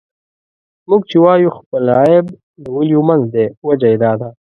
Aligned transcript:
موږ 0.89 1.01
چې 1.09 1.17
وايو 1.23 1.55
خپل 1.57 1.83
عيب 1.99 2.25
د 2.63 2.65
ولیو 2.75 3.01
منځ 3.09 3.23
دی، 3.33 3.45
وجه 3.67 3.87
یې 3.93 3.97
دا 4.03 4.11
ده. 4.19 4.29